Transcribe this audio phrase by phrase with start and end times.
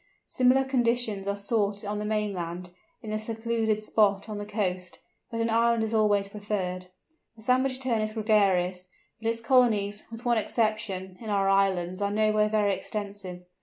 [0.25, 2.71] Similar conditions are sought on the mainland,
[3.03, 4.97] in a secluded spot on the coast,
[5.29, 6.87] but an island is always preferred.
[7.35, 8.87] The Sandwich Tern is gregarious,
[9.21, 13.45] but its colonies, with one exception, in our islands are nowhere very extensive.